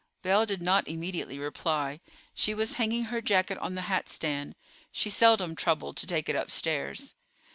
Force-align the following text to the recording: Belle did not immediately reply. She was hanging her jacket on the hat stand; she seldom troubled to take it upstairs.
Belle 0.23 0.47
did 0.47 0.63
not 0.63 0.87
immediately 0.87 1.37
reply. 1.37 1.99
She 2.33 2.55
was 2.55 2.73
hanging 2.81 3.03
her 3.03 3.21
jacket 3.21 3.59
on 3.59 3.75
the 3.75 3.81
hat 3.81 4.09
stand; 4.09 4.55
she 4.91 5.11
seldom 5.11 5.55
troubled 5.55 5.95
to 5.97 6.07
take 6.07 6.27
it 6.27 6.35
upstairs. 6.35 7.13